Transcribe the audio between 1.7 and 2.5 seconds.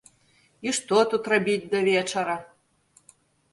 да вечара?